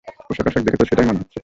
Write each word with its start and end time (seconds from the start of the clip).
পোশাক-আশাক 0.27 0.63
দেখে 0.65 0.77
তো 0.77 0.85
সেটাই 0.85 1.07
মনে 1.07 1.19
হচ্ছে। 1.21 1.39